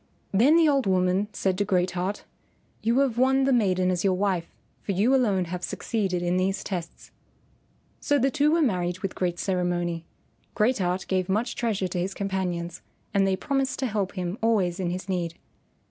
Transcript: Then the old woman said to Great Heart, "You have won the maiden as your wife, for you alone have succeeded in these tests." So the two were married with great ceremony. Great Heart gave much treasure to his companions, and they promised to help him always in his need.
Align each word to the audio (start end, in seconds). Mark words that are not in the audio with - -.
Then 0.31 0.55
the 0.57 0.67
old 0.67 0.87
woman 0.87 1.27
said 1.31 1.59
to 1.59 1.63
Great 1.63 1.91
Heart, 1.91 2.23
"You 2.81 2.97
have 3.01 3.19
won 3.19 3.43
the 3.43 3.53
maiden 3.53 3.91
as 3.91 4.03
your 4.03 4.15
wife, 4.15 4.47
for 4.81 4.93
you 4.93 5.13
alone 5.13 5.45
have 5.45 5.63
succeeded 5.63 6.23
in 6.23 6.37
these 6.37 6.63
tests." 6.63 7.11
So 7.99 8.17
the 8.17 8.31
two 8.31 8.49
were 8.51 8.63
married 8.63 8.97
with 9.01 9.13
great 9.13 9.37
ceremony. 9.37 10.07
Great 10.55 10.79
Heart 10.79 11.05
gave 11.07 11.29
much 11.29 11.53
treasure 11.55 11.87
to 11.87 11.99
his 11.99 12.15
companions, 12.15 12.81
and 13.13 13.27
they 13.27 13.35
promised 13.35 13.77
to 13.77 13.85
help 13.85 14.13
him 14.13 14.39
always 14.41 14.79
in 14.79 14.89
his 14.89 15.07
need. 15.07 15.35